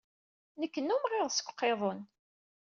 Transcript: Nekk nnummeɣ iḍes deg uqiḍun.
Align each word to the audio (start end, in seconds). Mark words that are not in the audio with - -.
Nekk 0.61 0.75
nnummeɣ 0.79 1.11
iḍes 1.15 1.37
deg 1.39 1.47
uqiḍun. 1.49 1.99